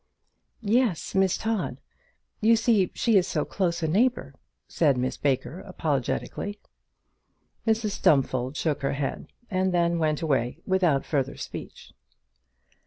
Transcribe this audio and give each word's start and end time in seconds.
"Yes; 0.63 1.13
Miss 1.13 1.37
Todd. 1.37 1.79
You 2.39 2.55
see 2.55 2.89
she 2.95 3.17
is 3.17 3.27
so 3.27 3.45
close 3.45 3.83
a 3.83 3.87
neighbour," 3.87 4.33
said 4.67 4.97
Miss 4.97 5.15
Baker, 5.15 5.59
apologetically. 5.59 6.59
Mrs 7.67 7.91
Stumfold 7.91 8.57
shook 8.57 8.81
her 8.81 8.93
head, 8.93 9.27
and 9.51 9.71
then 9.71 9.99
went 9.99 10.23
away 10.23 10.57
without 10.65 11.05
further 11.05 11.37
speech. 11.37 11.93